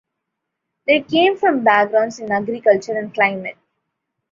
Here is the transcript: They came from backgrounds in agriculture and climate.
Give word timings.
They 0.87 1.01
came 1.01 1.37
from 1.37 1.63
backgrounds 1.63 2.17
in 2.17 2.31
agriculture 2.31 2.97
and 2.97 3.13
climate. 3.13 3.59